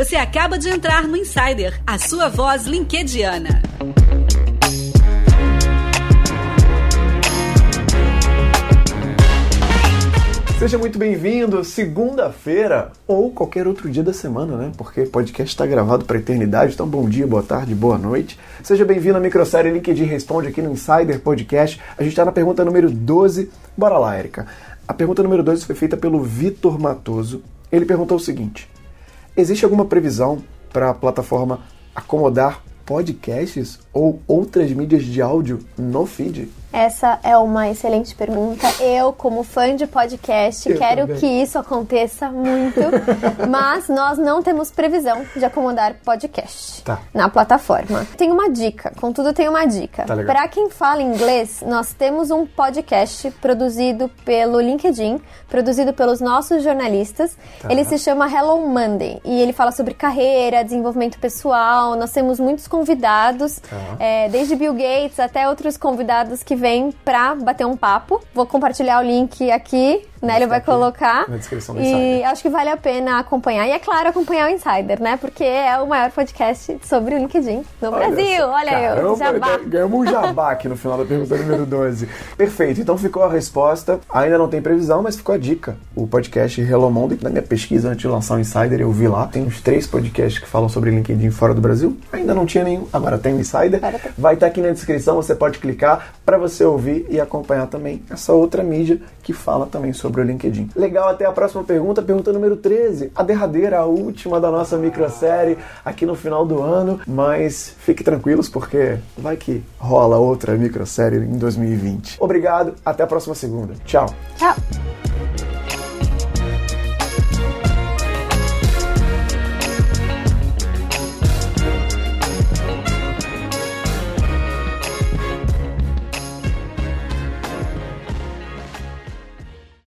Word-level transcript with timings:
Você 0.00 0.16
acaba 0.16 0.58
de 0.58 0.66
entrar 0.70 1.06
no 1.06 1.14
Insider, 1.14 1.78
a 1.86 1.98
sua 1.98 2.30
voz 2.30 2.64
linkediana. 2.64 3.60
Seja 10.58 10.78
muito 10.78 10.98
bem-vindo, 10.98 11.62
segunda-feira 11.62 12.92
ou 13.06 13.30
qualquer 13.30 13.66
outro 13.68 13.90
dia 13.90 14.02
da 14.02 14.14
semana, 14.14 14.56
né? 14.56 14.72
Porque 14.74 15.02
podcast 15.02 15.52
está 15.52 15.66
gravado 15.66 16.06
para 16.06 16.16
eternidade, 16.16 16.72
então 16.72 16.88
bom 16.88 17.06
dia, 17.06 17.26
boa 17.26 17.42
tarde, 17.42 17.74
boa 17.74 17.98
noite. 17.98 18.40
Seja 18.62 18.86
bem-vindo 18.86 19.18
à 19.18 19.20
microsérie 19.20 19.70
LinkedIn 19.70 20.04
Responde 20.04 20.48
aqui 20.48 20.62
no 20.62 20.72
Insider 20.72 21.20
Podcast. 21.20 21.78
A 21.98 22.02
gente 22.02 22.12
está 22.12 22.24
na 22.24 22.32
pergunta 22.32 22.64
número 22.64 22.90
12. 22.90 23.50
Bora 23.76 23.98
lá, 23.98 24.18
Erika. 24.18 24.46
A 24.88 24.94
pergunta 24.94 25.22
número 25.22 25.42
12 25.42 25.66
foi 25.66 25.74
feita 25.74 25.94
pelo 25.94 26.22
Vitor 26.22 26.80
Matoso. 26.80 27.42
Ele 27.70 27.84
perguntou 27.84 28.16
o 28.16 28.20
seguinte: 28.20 28.66
Existe 29.36 29.64
alguma 29.64 29.84
previsão 29.84 30.42
para 30.72 30.90
a 30.90 30.94
plataforma 30.94 31.60
acomodar 31.94 32.62
podcasts 32.90 33.78
ou 33.92 34.20
outras 34.26 34.72
mídias 34.72 35.04
de 35.04 35.22
áudio 35.22 35.64
no 35.78 36.04
feed? 36.06 36.50
Essa 36.72 37.18
é 37.24 37.36
uma 37.36 37.68
excelente 37.68 38.14
pergunta. 38.14 38.64
Eu, 38.80 39.12
como 39.12 39.42
fã 39.42 39.74
de 39.74 39.88
podcast, 39.88 40.70
Eu 40.70 40.78
quero 40.78 41.00
também. 41.00 41.16
que 41.16 41.26
isso 41.26 41.58
aconteça 41.58 42.30
muito, 42.30 42.78
mas 43.50 43.88
nós 43.88 44.18
não 44.18 44.40
temos 44.40 44.70
previsão 44.70 45.24
de 45.34 45.44
acomodar 45.44 45.96
podcast 46.04 46.80
Tá. 46.84 47.00
na 47.12 47.28
plataforma. 47.28 48.06
Tem 48.16 48.30
uma 48.30 48.48
dica, 48.48 48.92
contudo 49.00 49.32
tem 49.32 49.48
uma 49.48 49.64
dica. 49.66 50.04
Tá. 50.04 50.16
Para 50.18 50.46
quem 50.46 50.70
fala 50.70 51.02
inglês, 51.02 51.60
nós 51.66 51.92
temos 51.92 52.30
um 52.30 52.46
podcast 52.46 53.28
produzido 53.42 54.08
pelo 54.24 54.60
LinkedIn, 54.60 55.20
produzido 55.48 55.92
pelos 55.92 56.20
nossos 56.20 56.62
jornalistas. 56.62 57.36
Tá. 57.60 57.72
Ele 57.72 57.84
se 57.84 57.98
chama 57.98 58.30
Hello 58.30 58.60
Monday 58.68 59.20
e 59.24 59.40
ele 59.42 59.52
fala 59.52 59.72
sobre 59.72 59.92
carreira, 59.92 60.62
desenvolvimento 60.62 61.18
pessoal. 61.18 61.96
Nós 61.96 62.12
temos 62.12 62.38
muitos 62.38 62.68
convidados, 62.84 63.58
Tá. 63.58 63.76
é, 63.98 64.28
desde 64.30 64.56
Bill 64.56 64.72
Gates 64.72 65.20
até 65.20 65.46
outros 65.48 65.76
convidados 65.76 66.42
que 66.42 66.56
vêm 66.56 66.90
pra 67.04 67.34
bater 67.34 67.66
um 67.66 67.76
papo. 67.76 68.22
Vou 68.34 68.46
compartilhar 68.46 69.00
o 69.00 69.02
link 69.06 69.50
aqui, 69.50 70.06
né? 70.20 70.36
Ele 70.36 70.46
vai 70.46 70.60
colocar. 70.60 71.28
na 71.28 71.36
descrição 71.36 71.74
do 71.74 71.80
E 71.80 71.84
Insider. 71.84 72.28
acho 72.30 72.42
que 72.42 72.48
vale 72.48 72.70
a 72.70 72.76
pena 72.76 73.18
acompanhar. 73.18 73.66
E 73.66 73.70
é 73.70 73.78
claro, 73.78 74.08
acompanhar 74.08 74.48
o 74.50 74.52
Insider, 74.52 75.00
né? 75.00 75.16
Porque 75.16 75.44
é 75.44 75.78
o 75.78 75.86
maior 75.86 76.10
podcast 76.10 76.78
sobre 76.84 77.14
o 77.14 77.18
LinkedIn 77.18 77.62
no 77.80 77.90
Brasil. 77.90 78.36
só. 78.38 78.50
Olha 78.52 78.82
eu, 78.82 78.94
Caramba, 78.94 79.16
jabá. 79.18 79.60
Ganhamos 79.66 80.00
um 80.00 80.10
jabá 80.10 80.50
aqui 80.52 80.68
no 80.68 80.76
final 80.76 80.98
da 80.98 81.04
pergunta 81.04 81.36
número 81.36 81.66
12. 81.66 82.08
Perfeito, 82.36 82.80
então 82.80 82.96
ficou 82.98 83.22
a 83.22 83.28
resposta. 83.30 84.00
Ainda 84.12 84.38
não 84.38 84.48
tem 84.48 84.60
previsão, 84.60 85.02
mas 85.02 85.16
ficou 85.16 85.34
a 85.34 85.38
dica. 85.38 85.76
O 85.94 86.06
podcast 86.06 86.60
Hello 86.60 86.90
Monday, 86.90 87.18
na 87.22 87.30
minha 87.30 87.42
pesquisa 87.42 87.88
antes 87.88 88.00
de 88.00 88.08
lançar 88.08 88.36
o 88.36 88.40
Insider, 88.40 88.80
eu 88.80 88.90
vi 88.92 89.08
lá. 89.08 89.26
Tem 89.26 89.42
uns 89.42 89.60
três 89.60 89.86
podcasts 89.86 90.38
que 90.42 90.48
falam 90.48 90.68
sobre 90.68 90.90
LinkedIn 90.90 91.30
fora 91.30 91.54
do 91.54 91.60
Brasil. 91.60 91.96
Ainda 92.12 92.34
não 92.34 92.44
tinha 92.46 92.64
nenhum, 92.64 92.86
agora 92.92 93.18
tem 93.18 93.34
o 93.34 93.40
Insider. 93.40 93.80
Vai 94.18 94.34
estar 94.34 94.46
aqui 94.46 94.60
na 94.60 94.70
descrição, 94.70 95.16
você 95.16 95.34
pode 95.34 95.58
clicar 95.58 96.12
para 96.24 96.36
você 96.38 96.64
ouvir 96.64 97.06
e 97.08 97.20
acompanhar 97.20 97.66
também 97.66 98.02
essa 98.10 98.32
outra 98.32 98.62
mídia 98.62 99.00
que 99.22 99.32
fala 99.32 99.66
também 99.66 99.92
sobre 100.10 100.22
o 100.22 100.24
LinkedIn. 100.24 100.70
Legal, 100.74 101.08
até 101.08 101.24
a 101.24 101.32
próxima 101.32 101.62
pergunta, 101.62 102.02
pergunta 102.02 102.32
número 102.32 102.56
13, 102.56 103.12
a 103.14 103.22
derradeira, 103.22 103.78
a 103.78 103.84
última 103.84 104.40
da 104.40 104.50
nossa 104.50 104.76
microsérie 104.76 105.56
aqui 105.84 106.04
no 106.04 106.16
final 106.16 106.44
do 106.44 106.60
ano, 106.60 107.00
mas 107.06 107.74
fique 107.78 108.02
tranquilos 108.02 108.48
porque 108.48 108.98
vai 109.16 109.36
que 109.36 109.62
rola 109.78 110.18
outra 110.18 110.54
microsérie 110.56 111.20
em 111.20 111.38
2020. 111.38 112.16
Obrigado, 112.20 112.74
até 112.84 113.04
a 113.04 113.06
próxima 113.06 113.34
segunda. 113.34 113.74
Tchau. 113.84 114.06
Tchau. 114.36 114.54